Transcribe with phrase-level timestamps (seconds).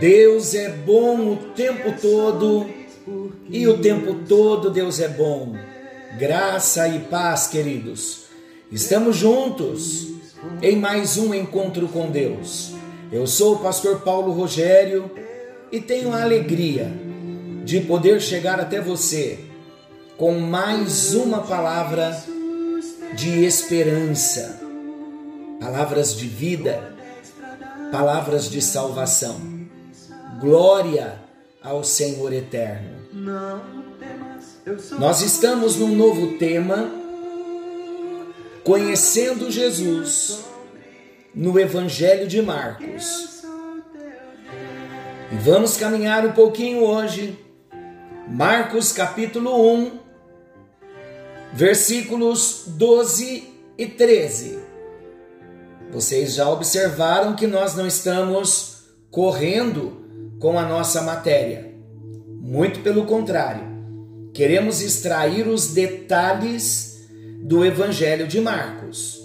[0.00, 2.70] Deus é bom o tempo todo
[3.50, 5.56] e o tempo todo Deus é bom.
[6.16, 8.26] Graça e paz, queridos.
[8.70, 10.06] Estamos juntos
[10.62, 12.74] em mais um encontro com Deus.
[13.10, 15.10] Eu sou o pastor Paulo Rogério
[15.72, 16.92] e tenho a alegria
[17.64, 19.40] de poder chegar até você
[20.16, 22.16] com mais uma palavra
[23.14, 24.60] de esperança,
[25.58, 26.94] palavras de vida,
[27.90, 29.57] palavras de salvação.
[30.40, 31.18] Glória
[31.60, 32.98] ao Senhor eterno.
[34.96, 36.88] Nós estamos num novo tema,
[38.62, 40.44] conhecendo Jesus
[41.34, 43.42] no Evangelho de Marcos.
[45.32, 47.36] E vamos caminhar um pouquinho hoje,
[48.28, 49.98] Marcos capítulo 1,
[51.52, 53.42] versículos 12
[53.76, 54.60] e 13.
[55.90, 59.97] Vocês já observaram que nós não estamos correndo
[60.38, 61.74] com a nossa matéria.
[62.40, 63.62] Muito pelo contrário,
[64.32, 67.08] queremos extrair os detalhes
[67.42, 69.20] do Evangelho de Marcos.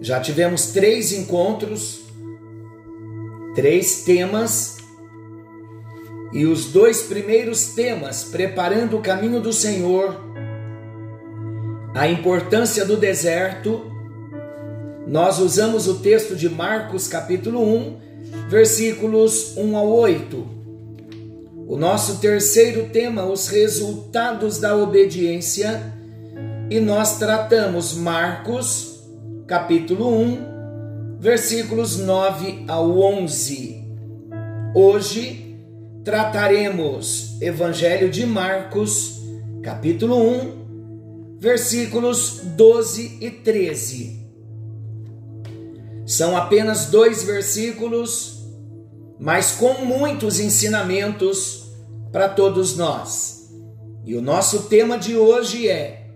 [0.00, 2.00] Já tivemos três encontros,
[3.54, 4.76] três temas,
[6.32, 10.28] e os dois primeiros temas, preparando o caminho do Senhor,
[11.94, 13.90] a importância do deserto,
[15.06, 18.17] nós usamos o texto de Marcos capítulo 1
[18.48, 20.46] versículos 1 ao 8.
[21.66, 25.92] O nosso terceiro tema, os resultados da obediência,
[26.70, 29.02] e nós tratamos Marcos,
[29.46, 33.84] capítulo 1, versículos 9 ao 11.
[34.74, 35.56] Hoje
[36.04, 39.20] trataremos Evangelho de Marcos,
[39.62, 44.27] capítulo 1, versículos 12 e 13.
[46.18, 48.38] São apenas dois versículos
[49.18, 51.72] mas com muitos ensinamentos
[52.12, 53.50] para todos nós.
[54.04, 56.06] E o nosso tema de hoje é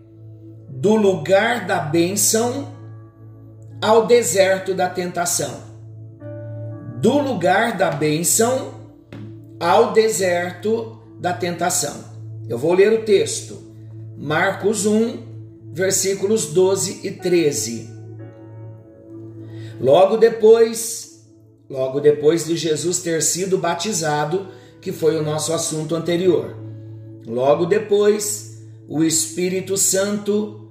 [0.68, 2.72] do lugar da bênção
[3.80, 5.72] ao deserto da tentação.
[6.98, 8.74] Do lugar da bênção
[9.58, 12.12] ao deserto da tentação.
[12.48, 13.60] Eu vou ler o texto.
[14.16, 18.01] Marcos 1, versículos 12 e 13.
[19.82, 21.12] Logo depois
[21.72, 24.48] logo depois de Jesus ter sido batizado,
[24.78, 26.54] que foi o nosso assunto anterior.
[27.26, 30.70] Logo depois, o Espírito Santo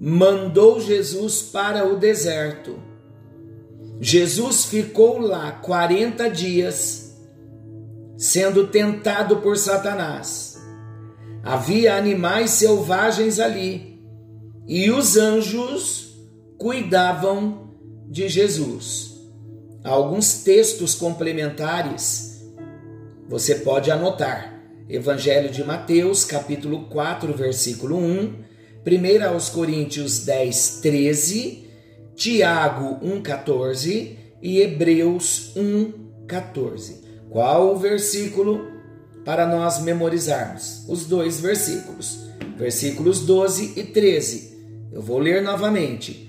[0.00, 2.78] mandou Jesus para o deserto.
[4.00, 7.14] Jesus ficou lá 40 dias,
[8.16, 10.56] sendo tentado por Satanás.
[11.42, 14.00] Havia animais selvagens ali,
[14.66, 16.16] e os anjos
[16.56, 17.67] cuidavam
[18.10, 19.18] de Jesus
[19.84, 22.42] alguns textos complementares.
[23.28, 24.56] Você pode anotar.
[24.88, 28.34] Evangelho de Mateus, capítulo 4, versículo 1,
[28.86, 31.68] 1 aos Coríntios 10, 13,
[32.16, 37.02] Tiago 1, 14 e Hebreus 1, 14.
[37.28, 38.66] Qual o versículo
[39.26, 40.86] para nós memorizarmos?
[40.88, 44.56] Os dois versículos, versículos 12 e 13.
[44.90, 46.27] Eu vou ler novamente.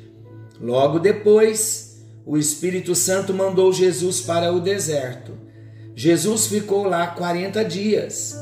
[0.60, 5.34] Logo depois, o Espírito Santo mandou Jesus para o deserto.
[5.96, 8.36] Jesus ficou lá 40 dias,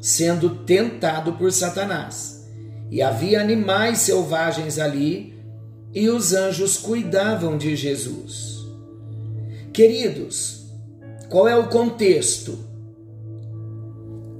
[0.00, 2.46] sendo tentado por Satanás.
[2.90, 5.34] E havia animais selvagens ali,
[5.92, 8.66] e os anjos cuidavam de Jesus.
[9.72, 10.66] Queridos,
[11.28, 12.58] qual é o contexto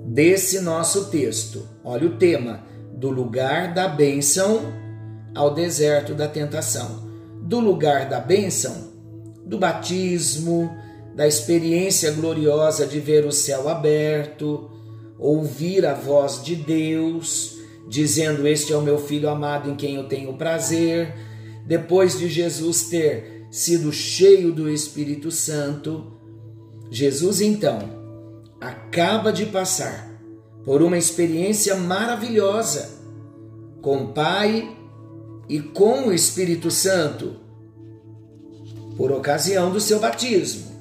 [0.06, 1.66] desse nosso texto?
[1.84, 2.64] Olha o tema:
[2.94, 4.85] do lugar da bênção
[5.36, 7.06] ao deserto da tentação
[7.42, 8.92] do lugar da bênção,
[9.44, 10.74] do batismo,
[11.14, 14.68] da experiência gloriosa de ver o céu aberto,
[15.18, 17.56] ouvir a voz de Deus,
[17.88, 21.14] dizendo: Este é o meu filho amado em quem eu tenho prazer.
[21.64, 26.12] Depois de Jesus ter sido cheio do Espírito Santo,
[26.90, 27.78] Jesus então
[28.60, 30.10] acaba de passar
[30.64, 32.96] por uma experiência maravilhosa
[33.80, 34.75] com Pai
[35.48, 37.36] e com o Espírito Santo,
[38.96, 40.76] por ocasião do seu batismo.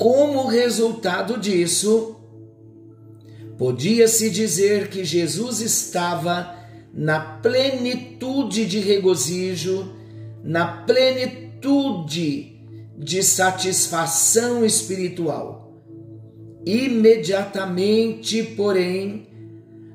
[0.00, 2.16] como resultado disso,
[3.58, 6.56] podia-se dizer que Jesus estava
[6.90, 9.92] na plenitude de regozijo,
[10.42, 12.58] na plenitude
[12.96, 15.84] de satisfação espiritual.
[16.64, 19.28] Imediatamente, porém,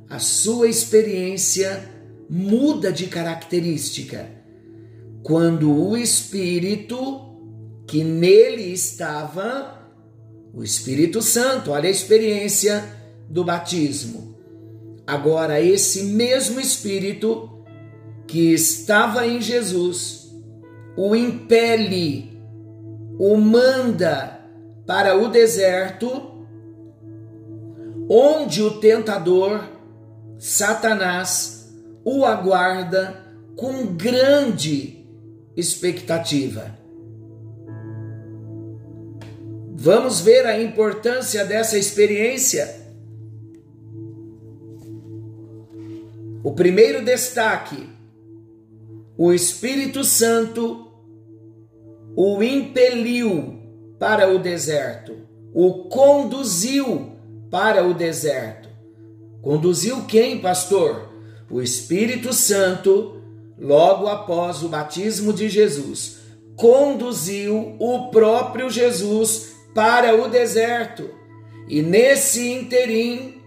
[0.07, 1.94] a sua experiência
[2.29, 4.29] muda de característica
[5.23, 7.25] quando o Espírito
[7.87, 9.89] que nele estava,
[10.53, 12.83] o Espírito Santo, olha a experiência
[13.29, 14.35] do batismo.
[15.05, 17.63] Agora, esse mesmo Espírito
[18.27, 20.31] que estava em Jesus,
[20.95, 22.39] o impele,
[23.19, 24.39] o manda
[24.85, 26.45] para o deserto,
[28.09, 29.63] onde o tentador,
[30.37, 31.64] Satanás,
[32.05, 33.19] o aguarda
[33.57, 35.03] com grande
[35.57, 36.77] expectativa.
[39.73, 42.85] Vamos ver a importância dessa experiência.
[46.43, 47.89] O primeiro destaque:
[49.17, 50.85] o Espírito Santo
[52.15, 53.59] o impeliu
[53.99, 55.15] para o deserto,
[55.53, 57.11] o conduziu
[57.49, 58.69] para o deserto.
[59.41, 61.14] Conduziu quem, pastor?
[61.49, 63.21] O Espírito Santo,
[63.57, 66.17] logo após o batismo de Jesus,
[66.55, 71.09] conduziu o próprio Jesus para o deserto.
[71.67, 73.41] E nesse interim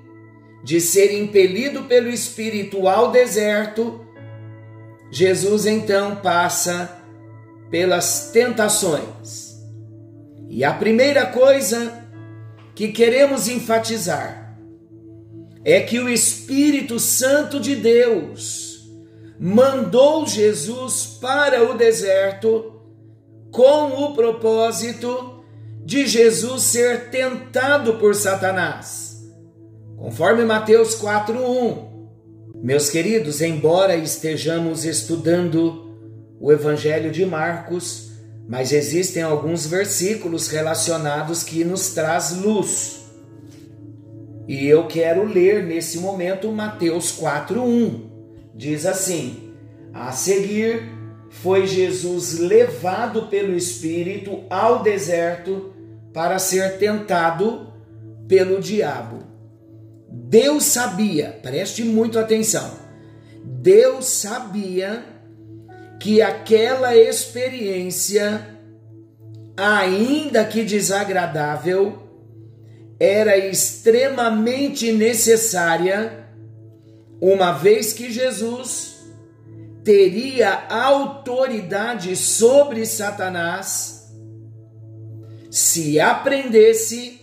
[0.62, 4.06] de ser impelido pelo Espírito ao deserto,
[5.11, 7.00] Jesus então passa
[7.71, 9.56] pelas tentações.
[10.49, 12.05] E a primeira coisa
[12.75, 14.48] que queremos enfatizar
[15.65, 18.89] é que o Espírito Santo de Deus
[19.39, 22.81] mandou Jesus para o deserto
[23.51, 25.43] com o propósito
[25.85, 29.23] de Jesus ser tentado por Satanás.
[29.97, 31.89] Conforme Mateus 4:1.
[32.63, 35.97] Meus queridos, embora estejamos estudando
[36.41, 38.11] o Evangelho de Marcos,
[38.49, 42.98] mas existem alguns versículos relacionados que nos traz luz.
[44.49, 48.00] E eu quero ler nesse momento Mateus 4:1.
[48.55, 49.53] Diz assim:
[49.93, 50.89] A seguir
[51.29, 55.75] foi Jesus levado pelo Espírito ao deserto
[56.15, 57.69] para ser tentado
[58.27, 59.19] pelo diabo.
[60.11, 62.73] Deus sabia, preste muito atenção,
[63.45, 65.05] Deus sabia
[66.00, 68.59] que aquela experiência,
[69.56, 72.08] ainda que desagradável,
[72.99, 76.27] era extremamente necessária,
[77.21, 78.99] uma vez que Jesus
[79.85, 84.12] teria autoridade sobre Satanás
[85.50, 87.21] se aprendesse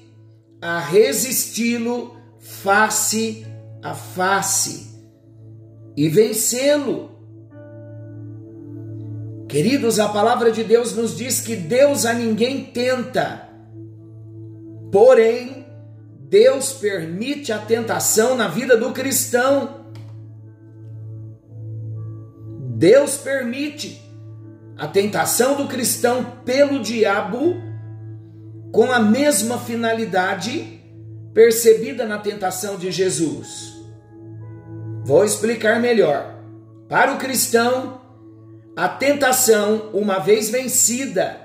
[0.62, 3.46] a resisti-lo face
[3.86, 4.88] a face
[5.96, 7.12] e vencê-lo.
[9.48, 13.48] Queridos, a palavra de Deus nos diz que Deus a ninguém tenta,
[14.92, 15.55] porém,
[16.38, 19.86] Deus permite a tentação na vida do cristão.
[22.76, 24.02] Deus permite
[24.78, 27.56] a tentação do cristão pelo diabo
[28.74, 30.82] com a mesma finalidade
[31.34, 33.74] percebida na tentação de Jesus.
[35.06, 36.36] Vou explicar melhor.
[36.90, 38.02] Para o cristão,
[38.76, 41.40] a tentação, uma vez vencida,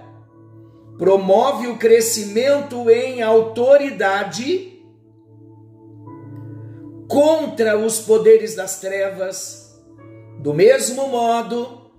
[0.98, 4.69] promove o crescimento em autoridade
[7.10, 9.76] contra os poderes das trevas,
[10.38, 11.90] do mesmo modo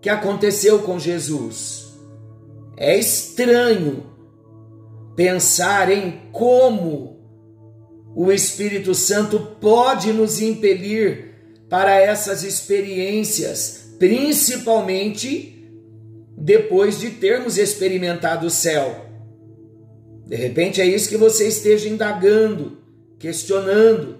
[0.00, 1.94] que aconteceu com Jesus.
[2.76, 4.06] É estranho
[5.14, 7.20] pensar em como
[8.12, 11.32] o Espírito Santo pode nos impelir
[11.68, 15.64] para essas experiências, principalmente
[16.36, 19.06] depois de termos experimentado o céu.
[20.26, 22.78] De repente é isso que você esteja indagando,
[23.16, 24.18] questionando.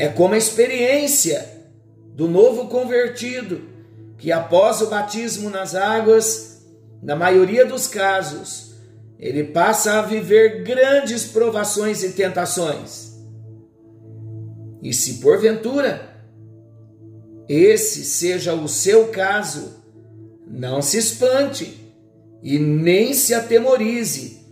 [0.00, 1.46] É como a experiência
[2.14, 3.68] do novo convertido,
[4.16, 6.62] que após o batismo nas águas,
[7.02, 8.76] na maioria dos casos,
[9.18, 13.12] ele passa a viver grandes provações e tentações.
[14.82, 16.16] E se porventura
[17.46, 19.84] esse seja o seu caso,
[20.46, 21.78] não se espante
[22.42, 24.46] e nem se atemorize.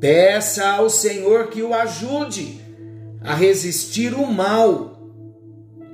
[0.00, 2.64] Peça ao Senhor que o ajude
[3.26, 4.96] a resistir o mal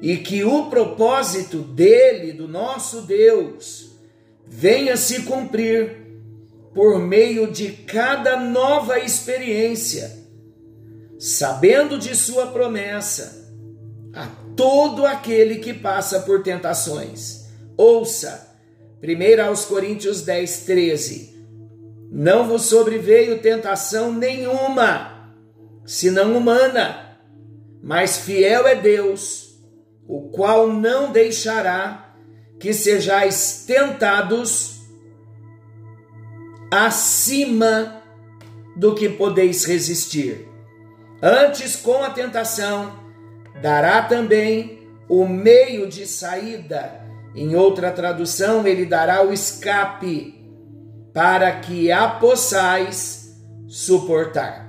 [0.03, 3.93] e que o propósito dele, do nosso Deus,
[4.47, 5.97] venha se cumprir
[6.75, 10.15] por meio de cada nova experiência,
[11.19, 13.51] sabendo de Sua promessa
[14.13, 17.47] a todo aquele que passa por tentações.
[17.79, 18.55] Ouça,
[19.03, 21.33] 1 aos Coríntios 10, 13.
[22.11, 25.35] Não vos sobreveio tentação nenhuma,
[25.87, 27.02] senão humana,
[27.83, 29.59] mas fiel é Deus,
[30.07, 32.15] o qual não deixará
[32.61, 34.83] que sejais tentados
[36.71, 38.03] acima
[38.77, 40.49] do que podeis resistir.
[41.21, 42.99] Antes, com a tentação,
[43.61, 47.01] dará também o meio de saída.
[47.35, 50.41] Em outra tradução, ele dará o escape
[51.13, 53.37] para que a possais
[53.69, 54.62] suportar.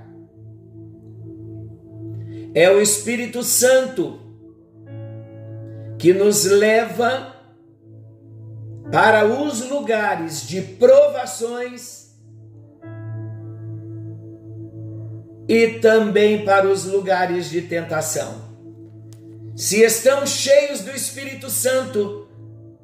[2.54, 4.20] É o Espírito Santo
[5.98, 7.34] que nos leva
[8.92, 12.04] para os lugares de provações
[15.48, 18.54] e também para os lugares de tentação.
[19.56, 22.28] Se estamos cheios do Espírito Santo,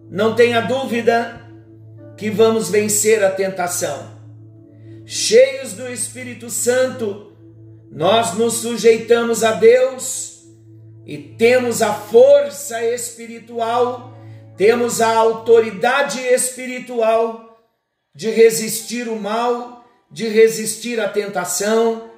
[0.10, 1.42] não tenha dúvida
[2.16, 4.20] que vamos vencer a tentação.
[5.06, 7.29] Cheios do Espírito Santo,
[7.92, 10.44] nós nos sujeitamos a Deus
[11.06, 14.14] e temos a força espiritual,
[14.58, 17.60] temos a autoridade espiritual
[18.14, 22.12] de resistir o mal, de resistir à tentação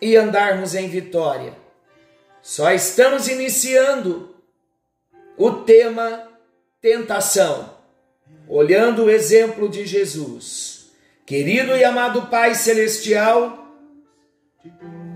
[0.00, 1.54] e andarmos em vitória.
[2.42, 4.34] Só estamos iniciando
[5.36, 6.28] o tema
[6.80, 7.76] tentação
[8.48, 10.90] olhando o exemplo de Jesus.
[11.24, 13.65] Querido e amado Pai Celestial,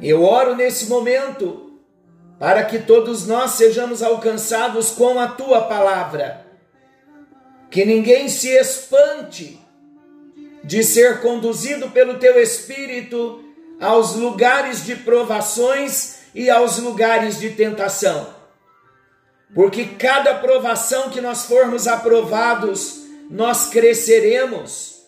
[0.02, 1.70] eu oro nesse momento
[2.38, 6.46] para que todos nós sejamos alcançados com a tua palavra.
[7.70, 9.60] Que ninguém se espante
[10.64, 13.44] de ser conduzido pelo teu Espírito
[13.78, 18.34] aos lugares de provações e aos lugares de tentação.
[19.54, 25.02] Porque cada provação que nós formos aprovados, nós cresceremos.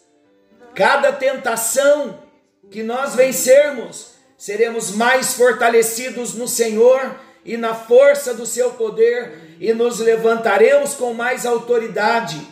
[0.74, 2.18] Cada tentação
[2.70, 4.11] que nós vencermos,
[4.42, 11.14] seremos mais fortalecidos no Senhor e na força do seu poder e nos levantaremos com
[11.14, 12.44] mais autoridade.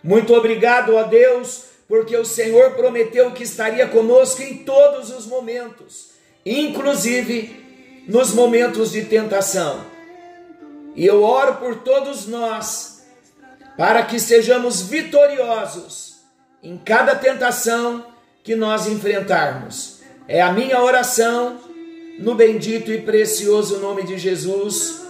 [0.00, 6.10] Muito obrigado a Deus, porque o Senhor prometeu que estaria conosco em todos os momentos,
[6.44, 9.84] inclusive nos momentos de tentação.
[10.94, 13.04] E eu oro por todos nós
[13.76, 16.18] para que sejamos vitoriosos
[16.62, 18.06] em cada tentação
[18.44, 19.95] que nós enfrentarmos.
[20.28, 21.58] É a minha oração
[22.18, 25.02] no bendito e precioso nome de Jesus.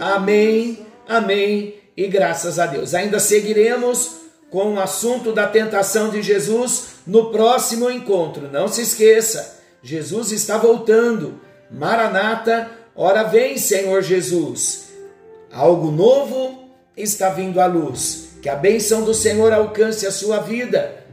[0.00, 2.92] Amém, amém e graças a Deus.
[2.92, 4.16] Ainda seguiremos
[4.50, 8.50] com o assunto da tentação de Jesus no próximo encontro.
[8.50, 11.40] Não se esqueça, Jesus está voltando.
[11.70, 14.92] Maranata, ora vem, Senhor Jesus.
[15.52, 18.30] Algo novo está vindo à luz.
[18.42, 21.04] Que a bênção do Senhor alcance a sua vida.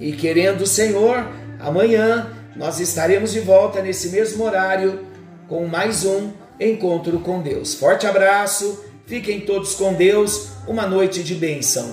[0.00, 1.26] E querendo o Senhor,
[1.60, 5.06] amanhã nós estaremos de volta nesse mesmo horário
[5.48, 6.30] com mais um
[6.60, 7.74] encontro com Deus.
[7.74, 11.90] Forte abraço, fiquem todos com Deus, uma noite de bênção.